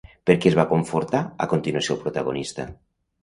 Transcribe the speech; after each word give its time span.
Per 0.27 0.35
què 0.43 0.47
es 0.51 0.55
va 0.59 0.63
confortar 0.71 1.19
a 1.45 1.47
continuació 1.53 1.97
el 1.97 2.01
protagonista? 2.07 2.69